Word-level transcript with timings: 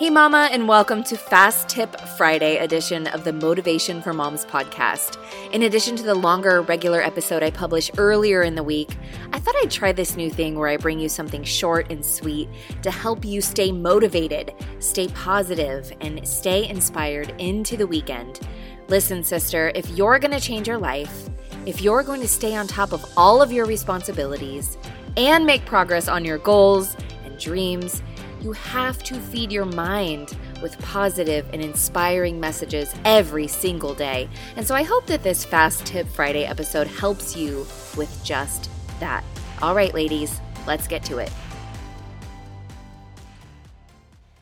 Hey, 0.00 0.08
Mama, 0.08 0.48
and 0.50 0.66
welcome 0.66 1.04
to 1.04 1.16
Fast 1.18 1.68
Tip 1.68 1.94
Friday 2.16 2.56
edition 2.56 3.06
of 3.08 3.22
the 3.24 3.34
Motivation 3.34 4.00
for 4.00 4.14
Moms 4.14 4.46
podcast. 4.46 5.18
In 5.52 5.64
addition 5.64 5.94
to 5.96 6.02
the 6.02 6.14
longer 6.14 6.62
regular 6.62 7.02
episode 7.02 7.42
I 7.42 7.50
publish 7.50 7.90
earlier 7.98 8.42
in 8.42 8.54
the 8.54 8.62
week, 8.62 8.96
I 9.34 9.38
thought 9.38 9.56
I'd 9.58 9.70
try 9.70 9.92
this 9.92 10.16
new 10.16 10.30
thing 10.30 10.58
where 10.58 10.70
I 10.70 10.78
bring 10.78 11.00
you 11.00 11.10
something 11.10 11.44
short 11.44 11.92
and 11.92 12.02
sweet 12.02 12.48
to 12.80 12.90
help 12.90 13.26
you 13.26 13.42
stay 13.42 13.72
motivated, 13.72 14.54
stay 14.78 15.08
positive, 15.08 15.92
and 16.00 16.26
stay 16.26 16.66
inspired 16.66 17.34
into 17.36 17.76
the 17.76 17.86
weekend. 17.86 18.40
Listen, 18.88 19.22
sister, 19.22 19.70
if 19.74 19.86
you're 19.90 20.18
going 20.18 20.32
to 20.32 20.40
change 20.40 20.66
your 20.66 20.78
life, 20.78 21.28
if 21.66 21.82
you're 21.82 22.02
going 22.02 22.22
to 22.22 22.28
stay 22.28 22.56
on 22.56 22.66
top 22.66 22.94
of 22.94 23.04
all 23.18 23.42
of 23.42 23.52
your 23.52 23.66
responsibilities 23.66 24.78
and 25.18 25.44
make 25.44 25.66
progress 25.66 26.08
on 26.08 26.24
your 26.24 26.38
goals 26.38 26.96
and 27.26 27.38
dreams, 27.38 28.00
you 28.42 28.52
have 28.52 29.02
to 29.02 29.14
feed 29.14 29.52
your 29.52 29.66
mind 29.66 30.36
with 30.62 30.78
positive 30.80 31.46
and 31.52 31.62
inspiring 31.62 32.40
messages 32.40 32.94
every 33.04 33.46
single 33.46 33.94
day. 33.94 34.28
And 34.56 34.66
so 34.66 34.74
I 34.74 34.82
hope 34.82 35.06
that 35.06 35.22
this 35.22 35.44
Fast 35.44 35.84
Tip 35.84 36.08
Friday 36.08 36.44
episode 36.44 36.86
helps 36.86 37.36
you 37.36 37.66
with 37.96 38.20
just 38.24 38.70
that. 38.98 39.24
All 39.60 39.74
right, 39.74 39.92
ladies, 39.92 40.40
let's 40.66 40.86
get 40.86 41.04
to 41.04 41.18
it. 41.18 41.30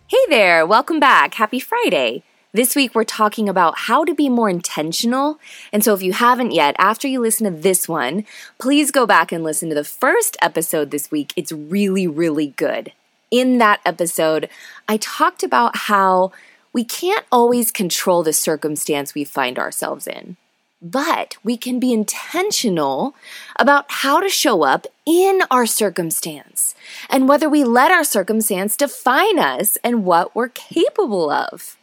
Hey 0.06 0.25
there, 0.28 0.65
welcome 0.65 1.01
back. 1.01 1.34
Happy 1.34 1.61
Friday. 1.61 2.23
This 2.53 2.75
week, 2.75 2.95
we're 2.95 3.05
talking 3.05 3.47
about 3.47 3.77
how 3.77 4.05
to 4.05 4.15
be 4.15 4.30
more 4.30 4.48
intentional. 4.48 5.39
And 5.70 5.84
so, 5.84 5.92
if 5.92 6.03
you 6.03 6.15
haven't 6.15 6.53
yet, 6.53 6.75
after 6.78 7.06
you 7.06 7.20
listen 7.20 7.45
to 7.45 7.61
this 7.61 7.87
one, 7.87 8.25
please 8.59 8.91
go 8.91 9.06
back 9.06 9.33
and 9.33 9.45
listen 9.45 9.69
to 9.69 9.75
the 9.75 9.84
first 9.84 10.34
episode 10.41 10.91
this 10.91 11.11
week. 11.11 11.34
It's 11.37 11.53
really, 11.53 12.06
really 12.06 12.47
good 12.47 12.92
in 13.30 13.59
that 13.59 13.80
episode, 13.84 14.48
I 14.88 14.96
talked 14.96 15.42
about 15.42 15.77
how 15.77 16.32
we 16.73 16.84
can't 16.84 17.24
always 17.32 17.70
control 17.70 18.23
the 18.23 18.32
circumstance 18.32 19.14
we 19.14 19.24
find 19.24 19.58
ourselves 19.58 20.06
in, 20.06 20.36
but 20.80 21.36
we 21.42 21.56
can 21.56 21.80
be 21.80 21.92
intentional 21.92 23.14
about 23.58 23.86
how 23.88 24.20
to 24.20 24.28
show 24.28 24.62
up 24.62 24.86
in 25.06 25.42
our 25.50 25.66
circumstance 25.66 26.75
and 27.11 27.28
whether 27.28 27.48
we 27.48 27.64
let 27.64 27.91
our 27.91 28.05
circumstance 28.05 28.77
define 28.77 29.38
us 29.38 29.77
and 29.83 30.05
what 30.05 30.34
we're 30.34 30.48
capable 30.48 31.31
of. 31.31 31.77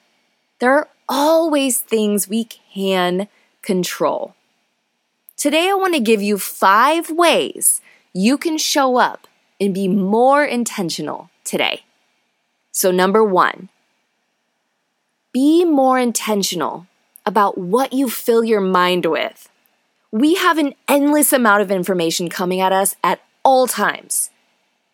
There 0.59 0.73
are 0.73 0.87
always 1.09 1.79
things 1.79 2.27
we 2.27 2.45
can 2.45 3.27
control. 3.61 4.35
Today, 5.35 5.69
I 5.69 5.73
want 5.73 5.93
to 5.95 5.99
give 5.99 6.21
you 6.21 6.37
five 6.37 7.09
ways 7.09 7.81
you 8.13 8.37
can 8.37 8.57
show 8.57 8.95
up 8.95 9.27
and 9.59 9.73
be 9.73 9.87
more 9.87 10.45
intentional 10.45 11.29
today. 11.45 11.83
So, 12.71 12.91
number 12.91 13.23
one, 13.23 13.69
be 15.31 15.63
more 15.63 15.99
intentional 15.99 16.87
about 17.25 17.57
what 17.57 17.93
you 17.93 18.09
fill 18.09 18.43
your 18.43 18.61
mind 18.61 19.05
with. 19.05 19.49
We 20.11 20.35
have 20.35 20.57
an 20.57 20.75
endless 20.87 21.33
amount 21.33 21.61
of 21.61 21.71
information 21.71 22.29
coming 22.29 22.61
at 22.61 22.71
us 22.71 22.95
at 23.03 23.21
all 23.43 23.67
times. 23.67 24.29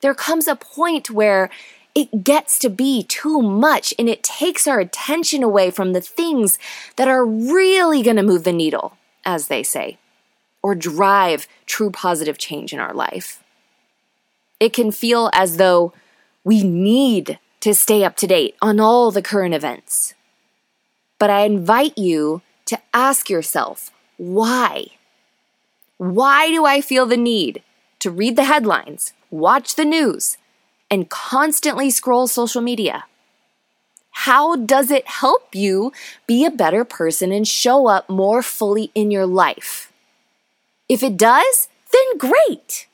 There 0.01 0.15
comes 0.15 0.47
a 0.47 0.55
point 0.55 1.11
where 1.11 1.49
it 1.93 2.23
gets 2.23 2.57
to 2.59 2.69
be 2.69 3.03
too 3.03 3.41
much 3.41 3.93
and 3.99 4.07
it 4.07 4.23
takes 4.23 4.65
our 4.65 4.79
attention 4.79 5.43
away 5.43 5.71
from 5.71 5.93
the 5.93 6.01
things 6.01 6.57
that 6.95 7.07
are 7.07 7.25
really 7.25 8.01
going 8.01 8.15
to 8.15 8.23
move 8.23 8.43
the 8.43 8.53
needle, 8.53 8.97
as 9.25 9.47
they 9.47 9.61
say, 9.61 9.97
or 10.63 10.73
drive 10.73 11.47
true 11.65 11.91
positive 11.91 12.37
change 12.37 12.73
in 12.73 12.79
our 12.79 12.93
life. 12.93 13.43
It 14.59 14.73
can 14.73 14.91
feel 14.91 15.29
as 15.33 15.57
though 15.57 15.93
we 16.43 16.63
need 16.63 17.39
to 17.61 17.73
stay 17.73 18.03
up 18.03 18.15
to 18.17 18.27
date 18.27 18.55
on 18.61 18.79
all 18.79 19.11
the 19.11 19.21
current 19.21 19.53
events. 19.53 20.13
But 21.19 21.29
I 21.29 21.41
invite 21.41 21.97
you 21.97 22.41
to 22.65 22.79
ask 22.93 23.29
yourself 23.29 23.91
why? 24.17 24.87
Why 25.97 26.49
do 26.49 26.65
I 26.65 26.81
feel 26.81 27.05
the 27.05 27.17
need 27.17 27.63
to 27.99 28.09
read 28.09 28.35
the 28.35 28.45
headlines, 28.45 29.13
watch 29.29 29.75
the 29.75 29.85
news, 29.85 30.37
and 30.89 31.09
constantly 31.09 31.89
scroll 31.89 32.27
social 32.27 32.61
media? 32.61 33.05
How 34.11 34.55
does 34.55 34.91
it 34.91 35.07
help 35.07 35.55
you 35.55 35.93
be 36.27 36.45
a 36.45 36.51
better 36.51 36.83
person 36.83 37.31
and 37.31 37.47
show 37.47 37.87
up 37.87 38.09
more 38.09 38.41
fully 38.41 38.91
in 38.93 39.09
your 39.11 39.25
life? 39.25 39.91
If 40.89 41.03
it 41.03 41.17
does, 41.17 41.69
then 41.93 42.17
great. 42.17 42.87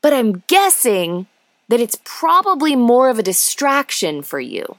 But 0.00 0.12
I'm 0.12 0.44
guessing 0.46 1.26
that 1.68 1.80
it's 1.80 2.00
probably 2.04 2.74
more 2.74 3.08
of 3.08 3.18
a 3.18 3.22
distraction 3.22 4.22
for 4.22 4.40
you. 4.40 4.76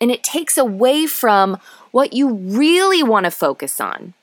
And 0.00 0.10
it 0.10 0.24
takes 0.24 0.58
away 0.58 1.06
from 1.06 1.58
what 1.92 2.12
you 2.12 2.34
really 2.34 3.02
want 3.02 3.24
to 3.24 3.30
focus 3.30 3.80
on. 3.80 4.14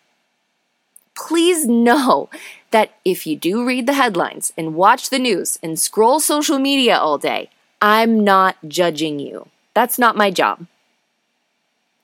Please 1.15 1.65
know 1.65 2.29
that 2.71 2.93
if 3.05 3.27
you 3.27 3.35
do 3.35 3.65
read 3.65 3.85
the 3.85 3.93
headlines 3.93 4.51
and 4.57 4.75
watch 4.75 5.09
the 5.09 5.19
news 5.19 5.59
and 5.61 5.79
scroll 5.79 6.19
social 6.19 6.57
media 6.57 6.97
all 6.97 7.17
day, 7.17 7.49
I'm 7.81 8.23
not 8.23 8.57
judging 8.67 9.19
you. 9.19 9.47
That's 9.73 9.99
not 9.99 10.17
my 10.17 10.31
job. 10.31 10.67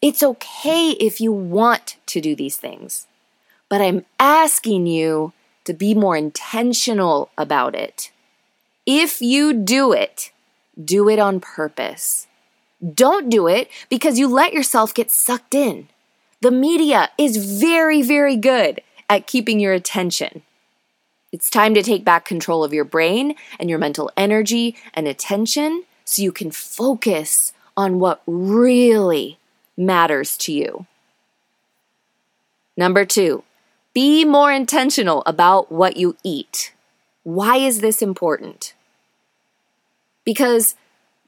It's 0.01 0.21
okay 0.21 0.91
if 0.91 1.19
you 1.19 1.31
want 1.31 1.97
to 2.07 2.21
do 2.21 2.35
these 2.35 2.57
things, 2.57 3.07
but 3.67 3.81
I'm 3.81 4.05
asking 4.19 4.85
you 4.85 5.33
to 5.65 5.73
be 5.73 5.93
more 5.93 6.15
intentional 6.15 7.29
about 7.37 7.75
it. 7.75 8.11
If 8.89 9.21
you 9.21 9.51
do 9.51 9.91
it, 9.91 10.31
do 10.81 11.09
it 11.09 11.19
on 11.19 11.41
purpose. 11.41 12.25
Don't 12.93 13.29
do 13.29 13.45
it 13.45 13.69
because 13.89 14.17
you 14.17 14.29
let 14.29 14.53
yourself 14.53 14.93
get 14.93 15.11
sucked 15.11 15.53
in. 15.53 15.89
The 16.39 16.51
media 16.51 17.09
is 17.17 17.59
very, 17.59 18.01
very 18.01 18.37
good 18.37 18.79
at 19.09 19.27
keeping 19.27 19.59
your 19.59 19.73
attention. 19.73 20.41
It's 21.33 21.49
time 21.49 21.73
to 21.73 21.83
take 21.83 22.05
back 22.05 22.23
control 22.23 22.63
of 22.63 22.73
your 22.73 22.85
brain 22.85 23.35
and 23.59 23.69
your 23.69 23.77
mental 23.77 24.09
energy 24.15 24.77
and 24.93 25.05
attention 25.05 25.83
so 26.05 26.21
you 26.21 26.31
can 26.31 26.49
focus 26.49 27.51
on 27.75 27.99
what 27.99 28.21
really 28.25 29.37
matters 29.75 30.37
to 30.37 30.53
you. 30.53 30.85
Number 32.77 33.03
two, 33.03 33.43
be 33.93 34.23
more 34.23 34.53
intentional 34.53 35.23
about 35.25 35.69
what 35.69 35.97
you 35.97 36.15
eat. 36.23 36.71
Why 37.23 37.57
is 37.57 37.81
this 37.81 38.01
important? 38.01 38.73
Because 40.27 40.75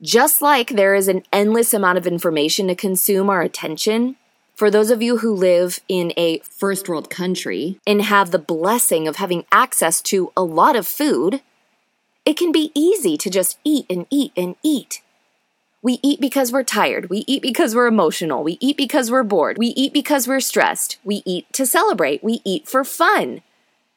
just 0.01 0.41
like 0.41 0.71
there 0.71 0.93
is 0.93 1.07
an 1.07 1.23
endless 1.31 1.73
amount 1.73 1.97
of 1.97 2.05
information 2.05 2.67
to 2.67 2.75
consume 2.75 3.29
our 3.29 3.41
attention, 3.41 4.17
for 4.55 4.69
those 4.69 4.91
of 4.91 5.01
you 5.01 5.19
who 5.19 5.33
live 5.33 5.79
in 5.87 6.11
a 6.17 6.39
first 6.39 6.89
world 6.89 7.09
country 7.09 7.79
and 7.87 8.01
have 8.01 8.31
the 8.31 8.37
blessing 8.37 9.07
of 9.07 9.15
having 9.15 9.45
access 9.53 10.01
to 10.01 10.33
a 10.35 10.43
lot 10.43 10.75
of 10.75 10.85
food, 10.85 11.41
it 12.25 12.35
can 12.35 12.51
be 12.51 12.73
easy 12.75 13.15
to 13.15 13.29
just 13.29 13.57
eat 13.63 13.85
and 13.89 14.05
eat 14.09 14.33
and 14.35 14.57
eat. 14.63 15.01
We 15.81 15.99
eat 16.03 16.19
because 16.19 16.51
we're 16.51 16.63
tired. 16.63 17.09
We 17.09 17.23
eat 17.25 17.41
because 17.41 17.73
we're 17.73 17.87
emotional. 17.87 18.43
We 18.43 18.57
eat 18.59 18.75
because 18.75 19.09
we're 19.09 19.23
bored. 19.23 19.57
We 19.57 19.67
eat 19.67 19.93
because 19.93 20.27
we're 20.27 20.41
stressed. 20.41 20.97
We 21.05 21.23
eat 21.25 21.45
to 21.53 21.65
celebrate. 21.65 22.21
We 22.21 22.41
eat 22.43 22.67
for 22.67 22.83
fun. 22.83 23.43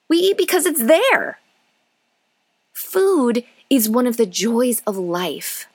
We 0.08 0.19
eat 0.19 0.38
because 0.38 0.64
it's 0.64 0.84
there. 0.84 1.40
Food 2.72 3.44
is 3.72 3.88
one 3.88 4.06
of 4.06 4.18
the 4.18 4.26
joys 4.26 4.82
of 4.86 4.98
life. 4.98 5.66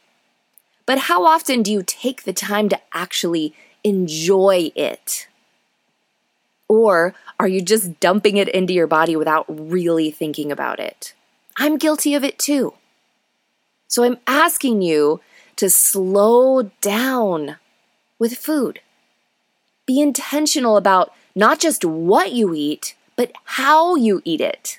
But 0.85 0.99
how 0.99 1.25
often 1.25 1.63
do 1.63 1.71
you 1.71 1.81
take 1.81 2.23
the 2.23 2.31
time 2.31 2.69
to 2.69 2.79
actually 2.93 3.55
enjoy 3.83 4.71
it? 4.75 5.27
Or 6.67 7.15
are 7.39 7.47
you 7.47 7.59
just 7.59 7.99
dumping 7.99 8.37
it 8.37 8.49
into 8.49 8.71
your 8.71 8.85
body 8.85 9.15
without 9.15 9.45
really 9.49 10.11
thinking 10.11 10.51
about 10.51 10.79
it? 10.79 11.15
I'm 11.57 11.79
guilty 11.79 12.13
of 12.13 12.23
it 12.23 12.37
too. 12.37 12.75
So 13.87 14.03
I'm 14.03 14.19
asking 14.27 14.83
you 14.83 15.19
to 15.55 15.67
slow 15.67 16.69
down 16.81 17.55
with 18.19 18.35
food. 18.37 18.79
Be 19.87 19.99
intentional 19.99 20.77
about 20.77 21.11
not 21.35 21.59
just 21.59 21.83
what 21.83 22.31
you 22.31 22.53
eat, 22.53 22.95
but 23.15 23.31
how 23.43 23.95
you 23.95 24.21
eat 24.23 24.39
it. 24.39 24.77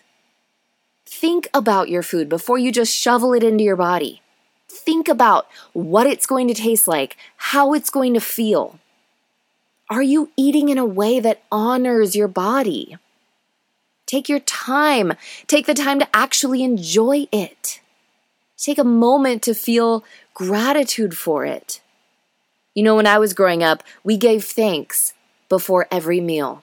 Think 1.11 1.49
about 1.55 1.89
your 1.89 2.03
food 2.03 2.29
before 2.29 2.59
you 2.59 2.71
just 2.71 2.95
shovel 2.95 3.33
it 3.33 3.43
into 3.43 3.65
your 3.65 3.77
body. 3.77 4.21
Think 4.69 5.09
about 5.09 5.49
what 5.73 6.07
it's 6.07 6.27
going 6.27 6.49
to 6.49 6.55
taste 6.55 6.87
like, 6.87 7.17
how 7.39 7.73
it's 7.73 7.89
going 7.89 8.13
to 8.13 8.21
feel. 8.21 8.79
Are 9.89 10.03
you 10.03 10.31
eating 10.37 10.69
in 10.69 10.77
a 10.77 10.85
way 10.85 11.19
that 11.19 11.43
honors 11.51 12.15
your 12.15 12.29
body? 12.29 12.99
Take 14.05 14.29
your 14.29 14.41
time. 14.41 15.15
Take 15.47 15.65
the 15.65 15.73
time 15.73 15.99
to 15.99 16.09
actually 16.15 16.63
enjoy 16.63 17.27
it. 17.33 17.81
Take 18.59 18.79
a 18.79 18.85
moment 18.85 19.43
to 19.45 19.55
feel 19.55 20.05
gratitude 20.35 21.17
for 21.17 21.47
it. 21.47 21.81
You 22.75 22.83
know, 22.83 22.97
when 22.97 23.07
I 23.07 23.19
was 23.19 23.33
growing 23.33 23.63
up, 23.63 23.83
we 24.05 24.19
gave 24.19 24.45
thanks 24.45 25.15
before 25.49 25.89
every 25.91 26.21
meal. 26.21 26.63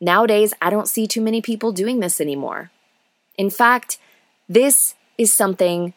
Nowadays, 0.00 0.54
I 0.62 0.70
don't 0.70 0.88
see 0.88 1.08
too 1.08 1.20
many 1.20 1.42
people 1.42 1.72
doing 1.72 1.98
this 1.98 2.20
anymore. 2.20 2.70
In 3.40 3.48
fact, 3.48 3.96
this 4.50 4.94
is 5.16 5.32
something 5.32 5.94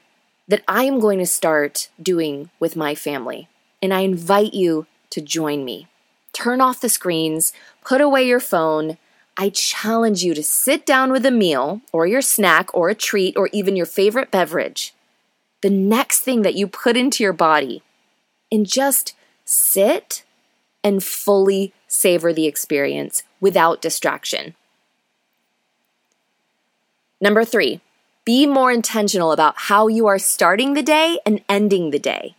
that 0.48 0.63
I 0.66 0.86
am 0.86 1.01
going 1.01 1.19
to 1.19 1.25
start 1.25 1.90
doing 2.01 2.50
with 2.57 2.78
my 2.78 2.95
family. 2.95 3.50
and 3.81 3.94
I 3.94 4.00
invite 4.00 4.54
you 4.54 4.88
to 5.10 5.19
join 5.19 5.66
me. 5.66 5.88
Turn 6.31 6.62
off 6.62 6.80
the 6.80 6.88
screens, 6.88 7.51
put 7.84 8.00
away 8.00 8.25
your 8.25 8.40
phone. 8.40 8.98
I 9.36 9.50
challenge 9.50 10.24
you 10.24 10.34
to 10.36 10.42
sit 10.42 10.86
down 10.86 11.12
with 11.12 11.25
a 11.25 11.31
meal 11.31 11.81
or 11.92 12.07
your 12.07 12.22
snack 12.22 12.74
or 12.74 12.88
a 12.88 12.95
treat 12.95 13.36
or 13.36 13.50
even 13.51 13.75
your 13.75 13.86
favorite 13.86 14.31
beverage, 14.31 14.94
the 15.62 15.69
next 15.69 16.22
thing 16.22 16.44
that 16.44 16.56
you 16.56 16.66
put 16.66 16.95
into 16.95 17.24
your 17.25 17.34
body, 17.34 17.84
and 18.50 18.66
just 18.66 19.16
sit 19.44 20.24
and 20.81 21.04
fully 21.04 21.74
savor 21.90 22.31
the 22.31 22.48
experience 22.48 23.24
without 23.42 23.81
distraction. 23.81 24.56
Number 27.23 27.45
three, 27.45 27.79
be 28.25 28.45
more 28.45 28.69
intentional 28.69 29.31
about 29.31 29.53
how 29.55 29.87
you 29.87 30.07
are 30.07 30.19
starting 30.19 30.73
the 30.73 30.83
day 30.83 31.19
and 31.25 31.41
ending 31.47 31.91
the 31.91 31.97
day. 31.97 32.35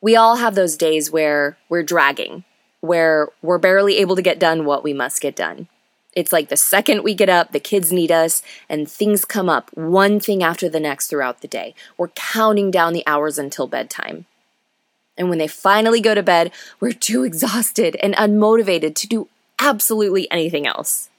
We 0.00 0.16
all 0.16 0.36
have 0.36 0.54
those 0.54 0.78
days 0.78 1.10
where 1.10 1.58
we're 1.68 1.82
dragging, 1.82 2.44
where 2.80 3.28
we're 3.42 3.58
barely 3.58 3.98
able 3.98 4.16
to 4.16 4.22
get 4.22 4.38
done 4.38 4.64
what 4.64 4.82
we 4.82 4.94
must 4.94 5.20
get 5.20 5.36
done. 5.36 5.68
It's 6.16 6.32
like 6.32 6.48
the 6.48 6.56
second 6.56 7.02
we 7.04 7.12
get 7.12 7.28
up, 7.28 7.52
the 7.52 7.60
kids 7.60 7.92
need 7.92 8.10
us, 8.10 8.42
and 8.70 8.90
things 8.90 9.26
come 9.26 9.50
up 9.50 9.70
one 9.76 10.18
thing 10.18 10.42
after 10.42 10.70
the 10.70 10.80
next 10.80 11.08
throughout 11.08 11.42
the 11.42 11.46
day. 11.46 11.74
We're 11.98 12.08
counting 12.08 12.70
down 12.70 12.94
the 12.94 13.06
hours 13.06 13.38
until 13.38 13.66
bedtime. 13.66 14.24
And 15.18 15.28
when 15.28 15.36
they 15.36 15.46
finally 15.46 16.00
go 16.00 16.14
to 16.14 16.22
bed, 16.22 16.52
we're 16.80 16.94
too 16.94 17.22
exhausted 17.22 17.96
and 18.02 18.16
unmotivated 18.16 18.94
to 18.94 19.06
do 19.06 19.28
absolutely 19.60 20.26
anything 20.30 20.66
else. 20.66 21.10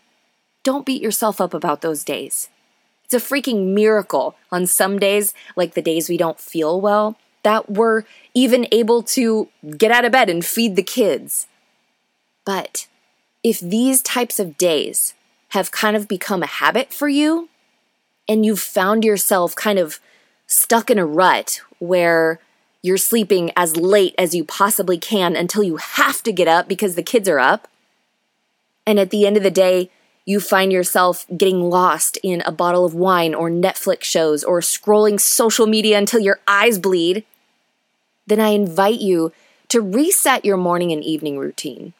Don't 0.63 0.83
beat 0.83 1.03
yourself 1.03 1.39
up 1.39 1.53
about 1.53 1.81
those 1.81 2.03
days. 2.03 2.49
It's 3.11 3.25
a 3.25 3.33
freaking 3.33 3.73
miracle 3.73 4.37
on 4.53 4.65
some 4.65 4.97
days, 4.97 5.33
like 5.57 5.73
the 5.73 5.81
days 5.81 6.07
we 6.07 6.15
don't 6.15 6.39
feel 6.39 6.79
well, 6.79 7.17
that 7.43 7.69
we're 7.69 8.03
even 8.33 8.67
able 8.71 9.03
to 9.03 9.49
get 9.77 9.91
out 9.91 10.05
of 10.05 10.13
bed 10.13 10.29
and 10.29 10.45
feed 10.45 10.77
the 10.77 10.83
kids. 10.83 11.47
But 12.45 12.87
if 13.43 13.59
these 13.59 14.01
types 14.01 14.39
of 14.39 14.57
days 14.57 15.13
have 15.49 15.71
kind 15.71 15.97
of 15.97 16.07
become 16.07 16.41
a 16.41 16.47
habit 16.47 16.93
for 16.93 17.09
you, 17.09 17.49
and 18.29 18.45
you've 18.45 18.61
found 18.61 19.03
yourself 19.03 19.57
kind 19.57 19.77
of 19.77 19.99
stuck 20.47 20.89
in 20.89 20.97
a 20.97 21.05
rut 21.05 21.59
where 21.79 22.39
you're 22.81 22.95
sleeping 22.95 23.51
as 23.57 23.75
late 23.75 24.15
as 24.17 24.33
you 24.33 24.45
possibly 24.45 24.97
can 24.97 25.35
until 25.35 25.63
you 25.63 25.75
have 25.75 26.23
to 26.23 26.31
get 26.31 26.47
up 26.47 26.69
because 26.69 26.95
the 26.95 27.03
kids 27.03 27.27
are 27.27 27.39
up, 27.39 27.67
and 28.87 28.97
at 29.01 29.09
the 29.09 29.27
end 29.27 29.35
of 29.35 29.43
the 29.43 29.51
day, 29.51 29.89
you 30.25 30.39
find 30.39 30.71
yourself 30.71 31.25
getting 31.35 31.69
lost 31.69 32.17
in 32.23 32.41
a 32.45 32.51
bottle 32.51 32.85
of 32.85 32.93
wine 32.93 33.33
or 33.33 33.49
Netflix 33.49 34.03
shows 34.03 34.43
or 34.43 34.59
scrolling 34.59 35.19
social 35.19 35.65
media 35.65 35.97
until 35.97 36.19
your 36.19 36.39
eyes 36.47 36.77
bleed, 36.77 37.25
then 38.27 38.39
I 38.39 38.49
invite 38.49 38.99
you 38.99 39.31
to 39.69 39.81
reset 39.81 40.45
your 40.45 40.57
morning 40.57 40.91
and 40.91 41.03
evening 41.03 41.37
routine 41.37 41.93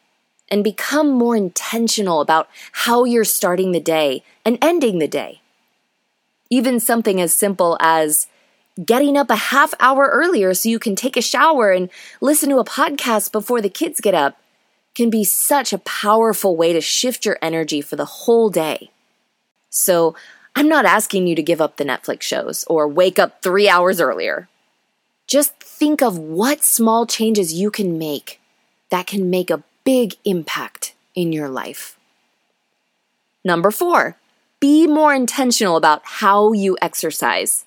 and 0.50 0.64
become 0.64 1.10
more 1.10 1.36
intentional 1.36 2.22
about 2.22 2.50
how 2.74 3.06
you're 3.06 3.24
starting 3.24 3.72
the 3.72 3.80
day 3.80 4.24
and 4.46 4.58
ending 4.62 5.00
the 5.00 5.08
day. 5.08 5.42
Even 6.50 6.80
something 6.80 7.22
as 7.22 7.34
simple 7.34 7.78
as 7.80 8.28
getting 8.84 9.18
up 9.18 9.30
a 9.30 9.36
half 9.36 9.74
hour 9.80 10.10
earlier 10.12 10.54
so 10.54 10.70
you 10.70 10.80
can 10.80 10.96
take 10.96 11.16
a 11.16 11.22
shower 11.22 11.72
and 11.72 11.90
listen 12.20 12.50
to 12.50 12.58
a 12.58 12.66
podcast 12.66 13.32
before 13.32 13.62
the 13.62 13.70
kids 13.70 14.02
get 14.02 14.14
up 14.14 14.41
can 14.96 15.10
be 15.10 15.24
such 15.24 15.74
a 15.74 15.78
powerful 15.80 16.56
way 16.56 16.74
to 16.74 16.82
shift 16.82 17.26
your 17.26 17.38
energy 17.42 17.82
for 17.82 17.96
the 17.96 18.06
whole 18.06 18.50
day. 18.50 18.92
So, 19.70 20.16
I'm 20.56 20.68
not 20.68 20.86
asking 20.86 21.28
you 21.28 21.36
to 21.36 21.44
give 21.44 21.62
up 21.62 21.78
the 21.78 21.86
Netflix 21.86 22.24
shows 22.24 22.66
or 22.66 22.88
wake 22.88 23.18
up 23.18 23.42
three 23.42 23.70
hours 23.70 24.02
earlier. 24.02 24.50
Just 25.28 25.56
think 25.62 26.02
of 26.02 26.18
what 26.18 26.64
small 26.64 27.06
changes 27.06 27.54
you 27.54 27.72
can 27.72 27.98
make 27.98 28.42
that 28.90 29.08
can 29.08 29.30
make 29.30 29.50
a 29.50 29.64
big 29.86 30.16
impact 30.26 30.94
in 31.16 31.32
your 31.32 31.48
life. 31.48 31.98
Number 33.44 33.72
four, 33.72 34.18
be 34.60 34.86
more 34.86 35.14
intentional 35.14 35.78
about 35.78 36.02
how 36.04 36.52
you 36.52 36.78
exercise. 36.82 37.66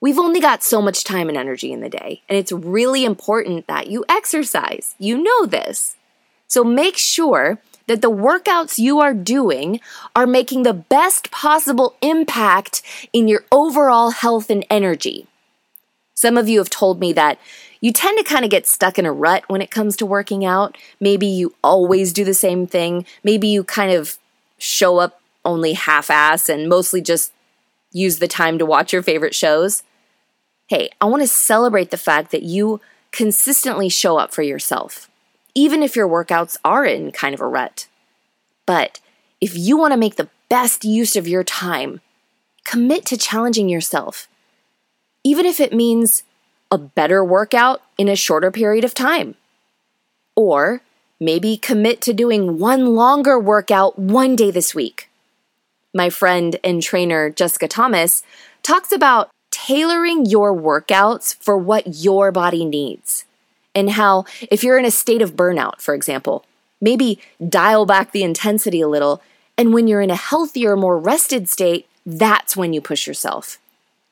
We've 0.00 0.18
only 0.18 0.40
got 0.40 0.62
so 0.62 0.80
much 0.80 1.04
time 1.04 1.28
and 1.28 1.36
energy 1.36 1.72
in 1.72 1.80
the 1.80 1.88
day, 1.88 2.22
and 2.28 2.38
it's 2.38 2.52
really 2.52 3.04
important 3.04 3.66
that 3.66 3.88
you 3.88 4.04
exercise. 4.08 4.94
You 4.98 5.22
know 5.22 5.46
this. 5.46 5.96
So 6.46 6.64
make 6.64 6.96
sure 6.96 7.58
that 7.86 8.00
the 8.00 8.10
workouts 8.10 8.78
you 8.78 9.00
are 9.00 9.14
doing 9.14 9.80
are 10.16 10.26
making 10.26 10.62
the 10.62 10.72
best 10.72 11.30
possible 11.30 11.96
impact 12.00 12.82
in 13.12 13.28
your 13.28 13.44
overall 13.52 14.10
health 14.10 14.50
and 14.50 14.64
energy. 14.70 15.26
Some 16.14 16.38
of 16.38 16.48
you 16.48 16.58
have 16.58 16.70
told 16.70 17.00
me 17.00 17.12
that 17.12 17.38
you 17.80 17.92
tend 17.92 18.16
to 18.18 18.24
kind 18.24 18.44
of 18.44 18.50
get 18.50 18.66
stuck 18.66 18.98
in 18.98 19.04
a 19.04 19.12
rut 19.12 19.44
when 19.48 19.60
it 19.60 19.70
comes 19.70 19.96
to 19.96 20.06
working 20.06 20.44
out. 20.44 20.78
Maybe 21.00 21.26
you 21.26 21.54
always 21.62 22.12
do 22.12 22.24
the 22.24 22.32
same 22.32 22.66
thing. 22.66 23.04
Maybe 23.22 23.48
you 23.48 23.64
kind 23.64 23.92
of 23.92 24.16
show 24.56 24.98
up 24.98 25.20
only 25.44 25.74
half 25.74 26.08
ass 26.08 26.48
and 26.48 26.68
mostly 26.68 27.02
just 27.02 27.32
use 27.92 28.18
the 28.18 28.28
time 28.28 28.58
to 28.58 28.64
watch 28.64 28.92
your 28.92 29.02
favorite 29.02 29.34
shows. 29.34 29.82
Hey, 30.68 30.88
I 31.00 31.04
want 31.04 31.22
to 31.22 31.28
celebrate 31.28 31.90
the 31.90 31.98
fact 31.98 32.30
that 32.30 32.42
you 32.42 32.80
consistently 33.10 33.90
show 33.90 34.16
up 34.16 34.32
for 34.32 34.42
yourself, 34.42 35.10
even 35.54 35.82
if 35.82 35.96
your 35.96 36.08
workouts 36.08 36.56
are 36.64 36.84
in 36.84 37.12
kind 37.12 37.34
of 37.34 37.40
a 37.40 37.46
rut. 37.46 37.86
But 38.66 39.00
if 39.40 39.56
you 39.56 39.76
want 39.76 39.92
to 39.92 39.98
make 39.98 40.16
the 40.16 40.30
best 40.48 40.84
use 40.84 41.16
of 41.16 41.28
your 41.28 41.44
time, 41.44 42.00
commit 42.64 43.04
to 43.06 43.16
challenging 43.16 43.68
yourself, 43.68 44.28
even 45.22 45.46
if 45.46 45.60
it 45.60 45.72
means 45.72 46.22
a 46.70 46.78
better 46.78 47.24
workout 47.24 47.82
in 47.98 48.08
a 48.08 48.16
shorter 48.16 48.50
period 48.50 48.84
of 48.84 48.94
time. 48.94 49.36
Or 50.34 50.82
maybe 51.20 51.56
commit 51.56 52.00
to 52.02 52.12
doing 52.12 52.58
one 52.58 52.94
longer 52.94 53.38
workout 53.38 53.98
one 53.98 54.34
day 54.34 54.50
this 54.50 54.74
week. 54.74 55.08
My 55.94 56.10
friend 56.10 56.58
and 56.64 56.82
trainer 56.82 57.30
Jessica 57.30 57.68
Thomas 57.68 58.22
talks 58.62 58.90
about 58.90 59.30
tailoring 59.52 60.26
your 60.26 60.52
workouts 60.52 61.36
for 61.40 61.56
what 61.56 61.94
your 61.94 62.32
body 62.32 62.64
needs. 62.64 63.24
And 63.74 63.90
how, 63.90 64.24
if 64.50 64.62
you're 64.62 64.78
in 64.78 64.84
a 64.84 64.90
state 64.90 65.22
of 65.22 65.34
burnout, 65.34 65.80
for 65.80 65.94
example, 65.94 66.44
maybe 66.80 67.18
dial 67.46 67.86
back 67.86 68.12
the 68.12 68.22
intensity 68.22 68.80
a 68.80 68.88
little. 68.88 69.22
And 69.56 69.72
when 69.72 69.88
you're 69.88 70.02
in 70.02 70.10
a 70.10 70.16
healthier, 70.16 70.76
more 70.76 70.98
rested 70.98 71.48
state, 71.48 71.88
that's 72.06 72.56
when 72.56 72.72
you 72.72 72.80
push 72.80 73.06
yourself. 73.06 73.58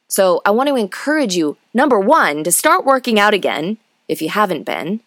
So 0.08 0.42
I 0.44 0.50
want 0.50 0.68
to 0.68 0.76
encourage 0.76 1.36
you, 1.36 1.56
number 1.72 1.98
one, 1.98 2.44
to 2.44 2.52
start 2.52 2.84
working 2.84 3.18
out 3.18 3.34
again 3.34 3.78
if 4.08 4.20
you 4.20 4.28
haven't 4.28 4.64
been. 4.64 5.00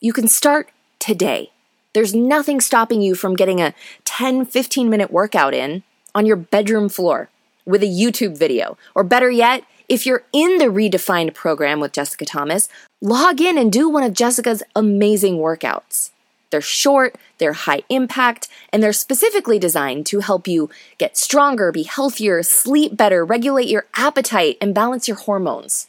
You 0.00 0.12
can 0.12 0.28
start 0.28 0.70
today. 0.98 1.50
There's 1.92 2.14
nothing 2.14 2.60
stopping 2.60 3.02
you 3.02 3.14
from 3.14 3.36
getting 3.36 3.60
a 3.60 3.74
10, 4.04 4.46
15 4.46 4.88
minute 4.88 5.10
workout 5.10 5.54
in 5.54 5.82
on 6.14 6.26
your 6.26 6.36
bedroom 6.36 6.88
floor 6.88 7.28
with 7.64 7.82
a 7.82 7.86
YouTube 7.86 8.36
video. 8.36 8.76
Or 8.94 9.04
better 9.04 9.30
yet, 9.30 9.64
if 9.88 10.06
you're 10.06 10.24
in 10.32 10.58
the 10.58 10.66
Redefined 10.66 11.34
program 11.34 11.80
with 11.80 11.92
Jessica 11.92 12.24
Thomas, 12.24 12.68
log 13.00 13.40
in 13.40 13.58
and 13.58 13.72
do 13.72 13.88
one 13.88 14.02
of 14.02 14.14
Jessica's 14.14 14.62
amazing 14.74 15.36
workouts. 15.36 16.10
They're 16.50 16.60
short, 16.60 17.16
they're 17.38 17.54
high 17.54 17.82
impact, 17.88 18.48
and 18.72 18.82
they're 18.82 18.92
specifically 18.92 19.58
designed 19.58 20.04
to 20.06 20.20
help 20.20 20.46
you 20.46 20.68
get 20.98 21.16
stronger, 21.16 21.72
be 21.72 21.84
healthier, 21.84 22.42
sleep 22.42 22.96
better, 22.96 23.24
regulate 23.24 23.68
your 23.68 23.86
appetite, 23.94 24.58
and 24.60 24.74
balance 24.74 25.08
your 25.08 25.16
hormones. 25.16 25.88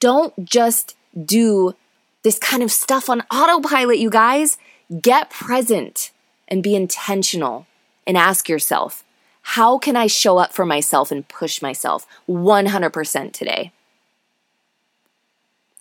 Don't 0.00 0.44
just 0.44 0.96
do 1.24 1.74
this 2.24 2.38
kind 2.38 2.62
of 2.62 2.72
stuff 2.72 3.08
on 3.08 3.22
autopilot, 3.30 3.98
you 3.98 4.10
guys. 4.10 4.58
Get 5.00 5.30
present 5.30 6.10
and 6.48 6.62
be 6.62 6.74
intentional 6.74 7.66
and 8.06 8.16
ask 8.16 8.48
yourself, 8.48 9.04
how 9.52 9.78
can 9.78 9.96
I 9.96 10.08
show 10.08 10.36
up 10.36 10.52
for 10.52 10.66
myself 10.66 11.10
and 11.10 11.26
push 11.26 11.62
myself 11.62 12.06
100% 12.28 13.32
today? 13.32 13.72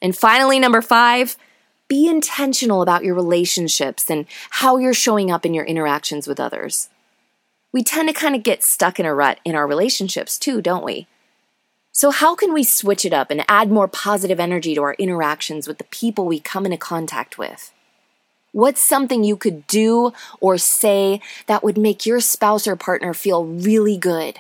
And 0.02 0.16
finally, 0.16 0.58
number 0.58 0.82
five, 0.82 1.36
be 1.90 2.08
intentional 2.08 2.82
about 2.82 3.04
your 3.04 3.14
relationships 3.14 4.10
and 4.10 4.26
how 4.52 4.78
you're 4.78 4.94
showing 4.94 5.30
up 5.30 5.46
in 5.46 5.54
your 5.54 5.66
interactions 5.66 6.28
with 6.28 6.40
others. 6.40 6.88
We 7.74 7.84
tend 7.84 8.08
to 8.08 8.14
kind 8.14 8.36
of 8.36 8.44
get 8.44 8.64
stuck 8.64 9.02
in 9.02 9.06
a 9.06 9.14
rut 9.14 9.42
in 9.44 9.54
our 9.54 9.68
relationships 9.68 10.40
too, 10.40 10.62
don't 10.62 10.86
we? 10.86 11.06
So, 11.92 12.10
how 12.12 12.36
can 12.36 12.54
we 12.54 12.64
switch 12.64 13.04
it 13.04 13.12
up 13.12 13.30
and 13.32 13.44
add 13.50 13.70
more 13.70 13.90
positive 13.90 14.40
energy 14.40 14.76
to 14.76 14.84
our 14.84 14.94
interactions 14.94 15.68
with 15.68 15.78
the 15.78 15.84
people 15.84 16.26
we 16.26 16.40
come 16.40 16.64
into 16.64 16.78
contact 16.78 17.38
with? 17.38 17.74
What's 18.52 18.82
something 18.82 19.24
you 19.24 19.38
could 19.38 19.68
do 19.68 20.14
or 20.40 20.58
say 20.58 21.22
that 21.48 21.64
would 21.64 21.78
make 21.78 22.06
your 22.06 22.20
spouse 22.20 22.68
or 22.68 22.76
partner 22.76 23.14
feel 23.14 23.46
really 23.46 23.98
good? 23.98 24.40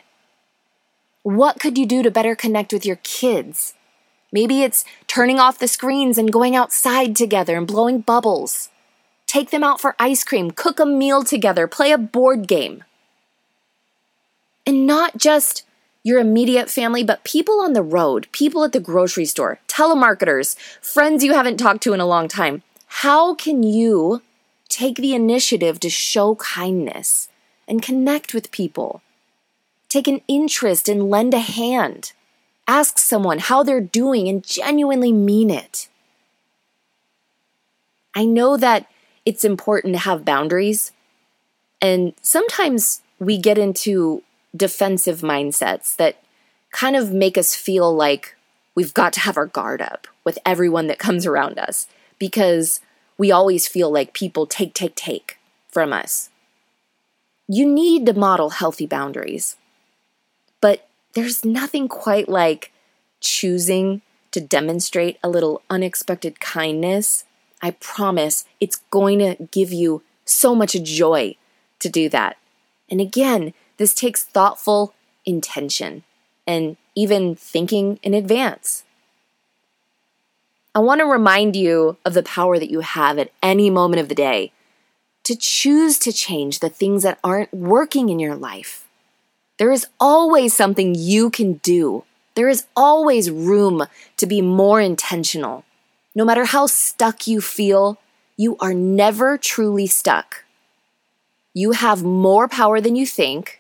What 1.24 1.60
could 1.60 1.78
you 1.78 1.86
do 1.86 2.02
to 2.04 2.12
better 2.12 2.36
connect 2.36 2.72
with 2.72 2.86
your 2.86 2.98
kids 3.04 3.74
Maybe 4.32 4.62
it's 4.62 4.84
turning 5.08 5.40
off 5.40 5.60
the 5.60 5.68
screens 5.68 6.18
and 6.18 6.32
going 6.32 6.56
outside 6.56 7.16
together 7.16 7.58
and 7.58 7.66
blowing 7.66 8.02
bubbles. 8.02 8.70
Take 9.26 9.52
them 9.52 9.64
out 9.64 9.80
for 9.80 9.96
ice 10.00 10.24
cream, 10.24 10.52
cook 10.52 10.80
a 10.80 10.86
meal 10.86 11.24
together, 11.24 11.68
play 11.68 11.92
a 11.92 11.98
board 11.98 12.48
game. 12.48 12.84
And 14.66 14.86
not 14.86 15.18
just 15.18 15.64
your 16.04 16.20
immediate 16.20 16.70
family, 16.70 17.04
but 17.04 17.24
people 17.24 17.62
on 17.62 17.74
the 17.74 17.82
road, 17.82 18.28
people 18.32 18.64
at 18.64 18.74
the 18.74 18.80
grocery 18.80 19.26
store, 19.26 19.60
telemarketers, 19.68 20.58
friends 20.82 21.24
you 21.24 21.34
haven't 21.34 21.58
talked 21.58 21.84
to 21.84 21.94
in 21.94 22.00
a 22.00 22.06
long 22.06 22.28
time. 22.28 22.64
How 22.88 23.36
can 23.36 23.64
you 23.64 24.22
take 24.70 24.96
the 24.96 25.14
initiative 25.14 25.80
to 25.82 25.90
show 25.90 26.36
kindness 26.36 27.30
and 27.68 27.82
connect 27.82 28.34
with 28.34 28.52
people? 28.52 29.02
Take 29.90 30.08
an 30.08 30.22
interest 30.28 30.90
and 30.90 31.10
lend 31.10 31.34
a 31.34 31.40
hand. 31.40 32.14
Ask 32.68 32.98
someone 32.98 33.40
how 33.40 33.64
they're 33.64 33.82
doing 33.82 34.28
and 34.28 34.44
genuinely 34.44 35.12
mean 35.12 35.50
it. 35.50 35.90
I 38.16 38.26
know 38.26 38.58
that 38.58 38.88
it's 39.26 39.46
important 39.46 39.94
to 39.94 40.00
have 40.00 40.26
boundaries, 40.26 40.92
and 41.82 42.14
sometimes 42.22 43.02
we 43.20 43.38
get 43.38 43.58
into 43.58 44.24
defensive 44.56 45.20
mindsets 45.20 45.96
that 45.98 46.18
kind 46.72 46.96
of 46.96 47.14
make 47.14 47.38
us 47.38 47.54
feel 47.54 47.94
like 47.94 48.36
we've 48.74 48.94
got 48.94 49.14
to 49.14 49.20
have 49.20 49.38
our 49.38 49.46
guard 49.46 49.82
up 49.82 50.08
with 50.24 50.40
everyone 50.46 50.88
that 50.88 50.98
comes 50.98 51.26
around 51.26 51.60
us 51.60 51.88
because 52.20 52.80
we 53.18 53.32
always 53.32 53.68
feel 53.68 53.92
like 53.92 54.14
people 54.14 54.46
take, 54.46 54.74
take, 54.74 54.96
take 54.96 55.38
from 55.68 55.94
us. 55.94 56.30
You 57.48 57.66
need 57.66 58.06
to 58.06 58.14
model 58.14 58.52
healthy 58.52 58.86
boundaries, 58.86 59.56
but 60.62 60.88
there's 61.14 61.46
nothing 61.46 61.88
quite 61.88 62.28
like 62.28 62.72
choosing 63.22 64.02
to 64.32 64.42
demonstrate 64.42 65.18
a 65.24 65.30
little 65.30 65.62
unexpected 65.70 66.40
kindness. 66.40 67.24
I 67.62 67.72
promise 67.72 68.46
it's 68.60 68.82
going 68.92 69.20
to 69.20 69.36
give 69.52 69.72
you 69.72 70.04
so 70.26 70.54
much 70.54 70.74
joy 70.84 71.36
to 71.80 71.90
do 71.90 72.10
that. 72.10 72.38
And 72.90 73.02
again, 73.02 73.54
this 73.78 73.94
takes 73.94 74.24
thoughtful 74.24 74.94
intention 75.26 76.04
and 76.46 76.78
even 76.96 77.36
thinking 77.36 78.00
in 78.04 78.14
advance. 78.14 78.84
I 80.78 80.80
want 80.80 81.02
to 81.02 81.08
remind 81.08 81.56
you 81.56 81.98
of 82.06 82.14
the 82.14 82.22
power 82.22 82.60
that 82.60 82.70
you 82.70 82.82
have 82.82 83.18
at 83.18 83.32
any 83.42 83.72
moment 83.72 84.00
of 84.00 84.10
the 84.10 84.14
day 84.14 84.52
to 85.24 85.36
choose 85.36 85.98
to 85.98 86.14
change 86.14 86.60
the 86.60 86.70
things 86.70 87.02
that 87.02 87.18
aren't 87.24 87.52
working 87.52 88.10
in 88.10 88.20
your 88.20 88.36
life. 88.36 88.88
There 89.58 89.72
is 89.72 89.88
always 90.00 90.56
something 90.56 90.94
you 90.94 91.32
can 91.32 91.54
do. 91.64 92.04
There 92.36 92.48
is 92.48 92.68
always 92.76 93.32
room 93.32 93.88
to 94.18 94.28
be 94.28 94.40
more 94.40 94.80
intentional. 94.80 95.66
No 96.14 96.24
matter 96.24 96.46
how 96.46 96.68
stuck 96.68 97.26
you 97.26 97.42
feel, 97.42 97.98
you 98.38 98.56
are 98.60 98.76
never 98.76 99.36
truly 99.36 99.88
stuck. 99.88 100.46
You 101.56 101.72
have 101.72 102.04
more 102.04 102.48
power 102.48 102.80
than 102.80 102.96
you 102.96 103.08
think, 103.08 103.60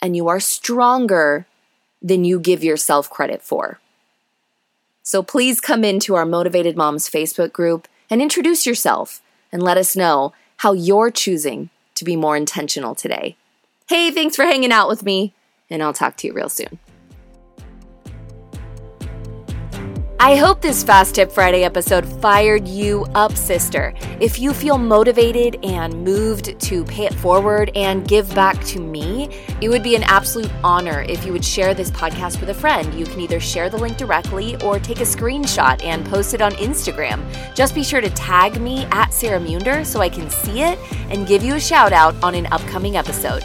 and 0.00 0.16
you 0.16 0.26
are 0.28 0.40
stronger 0.40 1.46
than 2.00 2.24
you 2.24 2.40
give 2.40 2.64
yourself 2.64 3.10
credit 3.10 3.42
for. 3.42 3.78
So 5.10 5.24
please 5.24 5.60
come 5.60 5.82
into 5.82 6.14
our 6.14 6.24
Motivated 6.24 6.76
Moms 6.76 7.10
Facebook 7.10 7.52
group 7.52 7.88
and 8.08 8.22
introduce 8.22 8.64
yourself 8.64 9.20
and 9.50 9.60
let 9.60 9.76
us 9.76 9.96
know 9.96 10.32
how 10.58 10.72
you're 10.72 11.10
choosing 11.10 11.70
to 11.96 12.04
be 12.04 12.14
more 12.14 12.36
intentional 12.36 12.94
today. 12.94 13.36
Hey, 13.88 14.12
thanks 14.12 14.36
for 14.36 14.44
hanging 14.44 14.70
out 14.70 14.88
with 14.88 15.02
me, 15.02 15.34
and 15.68 15.82
I'll 15.82 15.92
talk 15.92 16.16
to 16.18 16.28
you 16.28 16.32
real 16.32 16.48
soon. 16.48 16.78
I 20.22 20.36
hope 20.36 20.60
this 20.60 20.84
Fast 20.84 21.14
Tip 21.14 21.32
Friday 21.32 21.64
episode 21.64 22.04
fired 22.04 22.68
you 22.68 23.06
up, 23.14 23.34
sister. 23.38 23.94
If 24.20 24.38
you 24.38 24.52
feel 24.52 24.76
motivated 24.76 25.64
and 25.64 26.04
moved 26.04 26.60
to 26.60 26.84
pay 26.84 27.06
it 27.06 27.14
forward 27.14 27.70
and 27.74 28.06
give 28.06 28.34
back 28.34 28.62
to 28.64 28.80
me, 28.80 29.30
it 29.62 29.70
would 29.70 29.82
be 29.82 29.96
an 29.96 30.02
absolute 30.02 30.52
honor 30.62 31.06
if 31.08 31.24
you 31.24 31.32
would 31.32 31.42
share 31.42 31.72
this 31.72 31.90
podcast 31.90 32.38
with 32.38 32.50
a 32.50 32.54
friend. 32.54 32.92
You 32.92 33.06
can 33.06 33.18
either 33.20 33.40
share 33.40 33.70
the 33.70 33.78
link 33.78 33.96
directly 33.96 34.56
or 34.62 34.78
take 34.78 35.00
a 35.00 35.04
screenshot 35.04 35.82
and 35.82 36.04
post 36.04 36.34
it 36.34 36.42
on 36.42 36.52
Instagram. 36.56 37.24
Just 37.54 37.74
be 37.74 37.82
sure 37.82 38.02
to 38.02 38.10
tag 38.10 38.60
me 38.60 38.84
at 38.90 39.14
Sarah 39.14 39.40
Munder 39.40 39.84
so 39.86 40.00
I 40.00 40.10
can 40.10 40.28
see 40.28 40.60
it 40.60 40.78
and 41.08 41.26
give 41.26 41.42
you 41.42 41.54
a 41.54 41.60
shout 41.60 41.94
out 41.94 42.14
on 42.22 42.34
an 42.34 42.46
upcoming 42.52 42.94
episode. 42.94 43.42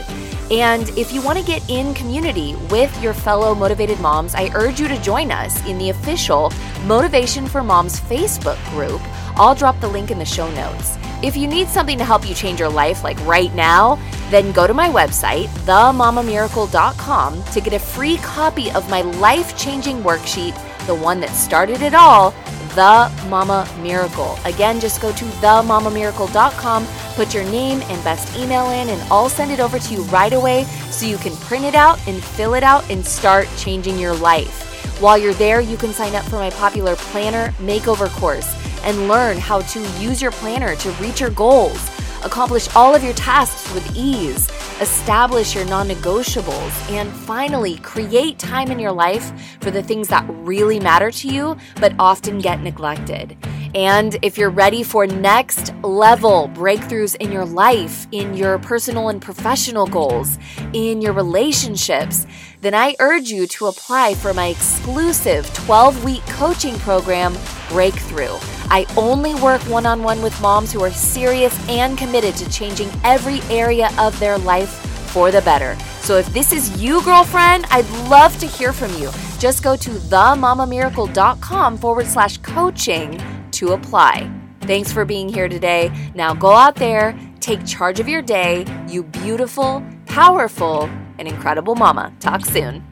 And 0.51 0.89
if 0.89 1.11
you 1.11 1.21
want 1.23 1.39
to 1.39 1.45
get 1.45 1.67
in 1.69 1.93
community 1.95 2.55
with 2.69 3.01
your 3.01 3.13
fellow 3.13 3.55
motivated 3.55 3.99
moms, 3.99 4.35
I 4.35 4.51
urge 4.53 4.79
you 4.79 4.87
to 4.87 5.01
join 5.01 5.31
us 5.31 5.65
in 5.65 5.77
the 5.77 5.89
official 5.89 6.51
Motivation 6.85 7.47
for 7.47 7.63
Moms 7.63 7.99
Facebook 7.99 8.63
group. 8.69 9.01
I'll 9.37 9.55
drop 9.55 9.79
the 9.81 9.87
link 9.87 10.11
in 10.11 10.19
the 10.19 10.25
show 10.25 10.49
notes. 10.51 10.97
If 11.23 11.35
you 11.35 11.47
need 11.47 11.67
something 11.67 11.97
to 11.97 12.05
help 12.05 12.27
you 12.27 12.35
change 12.35 12.59
your 12.59 12.69
life, 12.69 13.03
like 13.03 13.19
right 13.25 13.53
now, 13.55 13.97
then 14.29 14.51
go 14.51 14.67
to 14.67 14.73
my 14.73 14.89
website, 14.89 15.47
themamamiracle.com, 15.65 17.43
to 17.43 17.61
get 17.61 17.73
a 17.73 17.79
free 17.79 18.17
copy 18.17 18.69
of 18.71 18.87
my 18.89 19.01
life 19.01 19.57
changing 19.57 20.03
worksheet, 20.03 20.55
the 20.85 20.93
one 20.93 21.19
that 21.21 21.31
started 21.31 21.81
it 21.81 21.95
all, 21.95 22.31
The 22.75 23.11
Mama 23.29 23.67
Miracle. 23.81 24.37
Again, 24.45 24.79
just 24.79 25.01
go 25.01 25.11
to 25.11 25.25
themamamiracle.com 25.25 26.85
Put 27.15 27.33
your 27.33 27.45
name 27.45 27.81
and 27.83 28.03
best 28.03 28.37
email 28.37 28.69
in, 28.71 28.89
and 28.89 29.01
I'll 29.03 29.29
send 29.29 29.49
it 29.49 29.61
over 29.61 29.79
to 29.79 29.93
you 29.93 30.01
right 30.03 30.33
away 30.33 30.65
so 30.91 31.05
you 31.05 31.15
can 31.15 31.33
print 31.37 31.63
it 31.63 31.73
out 31.73 31.97
and 32.09 32.21
fill 32.21 32.55
it 32.55 32.63
out 32.63 32.89
and 32.91 33.05
start 33.05 33.47
changing 33.55 33.97
your 33.97 34.13
life. 34.13 34.99
While 35.01 35.17
you're 35.17 35.33
there, 35.33 35.61
you 35.61 35.77
can 35.77 35.93
sign 35.93 36.13
up 36.13 36.25
for 36.25 36.35
my 36.35 36.49
popular 36.49 36.97
planner 36.97 37.53
makeover 37.53 38.09
course 38.09 38.53
and 38.83 39.07
learn 39.07 39.37
how 39.37 39.61
to 39.61 39.79
use 39.97 40.21
your 40.21 40.31
planner 40.31 40.75
to 40.75 40.91
reach 41.01 41.21
your 41.21 41.29
goals, 41.29 41.89
accomplish 42.25 42.67
all 42.75 42.93
of 42.93 43.01
your 43.01 43.13
tasks 43.13 43.73
with 43.73 43.95
ease, 43.95 44.49
establish 44.81 45.55
your 45.55 45.65
non 45.65 45.87
negotiables, 45.87 46.91
and 46.91 47.11
finally 47.11 47.77
create 47.77 48.37
time 48.39 48.71
in 48.71 48.79
your 48.79 48.91
life 48.91 49.31
for 49.61 49.71
the 49.71 49.83
things 49.83 50.07
that 50.09 50.25
really 50.29 50.79
matter 50.79 51.11
to 51.11 51.27
you 51.27 51.57
but 51.79 51.93
often 51.99 52.39
get 52.39 52.61
neglected. 52.61 53.37
And 53.73 54.17
if 54.21 54.37
you're 54.37 54.49
ready 54.49 54.83
for 54.83 55.05
next 55.05 55.73
level 55.83 56.49
breakthroughs 56.53 57.15
in 57.17 57.31
your 57.31 57.43
life, 57.43 58.07
in 58.13 58.33
your 58.33 58.57
personal 58.57 59.09
and 59.09 59.21
professional 59.21 59.85
goals, 59.85 60.37
in 60.71 61.01
your 61.01 61.11
relationships, 61.11 62.25
then 62.61 62.73
I 62.73 62.95
urge 62.99 63.29
you 63.29 63.47
to 63.47 63.67
apply 63.67 64.13
for 64.13 64.33
my 64.33 64.47
exclusive 64.47 65.53
12 65.53 66.05
week 66.05 66.25
coaching 66.27 66.79
program, 66.79 67.33
Breakthrough. 67.69 68.37
I 68.69 68.85
only 68.97 69.35
work 69.35 69.61
one 69.63 69.85
on 69.85 70.03
one 70.03 70.21
with 70.21 70.39
moms 70.41 70.71
who 70.71 70.83
are 70.83 70.91
serious 70.91 71.57
and 71.69 71.97
committed 71.97 72.35
to 72.37 72.49
changing 72.49 72.89
every 73.03 73.41
area 73.49 73.89
of 73.97 74.19
their 74.19 74.37
life 74.37 74.69
for 75.11 75.31
the 75.31 75.41
better. 75.41 75.77
So 76.01 76.17
if 76.17 76.27
this 76.33 76.51
is 76.51 76.81
you, 76.81 77.01
girlfriend, 77.03 77.65
I'd 77.71 77.89
love 78.09 78.37
to 78.39 78.47
hear 78.47 78.73
from 78.73 78.93
you. 78.95 79.09
Just 79.39 79.63
go 79.63 79.75
to 79.75 79.89
themamamiracle.com 79.89 81.77
forward 81.77 82.07
slash 82.07 82.37
coaching 82.39 83.21
to 83.51 83.69
apply. 83.69 84.29
Thanks 84.61 84.91
for 84.91 85.05
being 85.05 85.29
here 85.29 85.47
today. 85.47 85.91
Now 86.15 86.33
go 86.33 86.51
out 86.51 86.75
there, 86.75 87.17
take 87.39 87.65
charge 87.65 87.99
of 87.99 88.09
your 88.09 88.21
day, 88.21 88.65
you 88.87 89.03
beautiful, 89.03 89.83
powerful, 90.05 90.89
and 91.17 91.27
incredible 91.27 91.75
mama. 91.75 92.11
Talk 92.19 92.45
soon. 92.45 92.83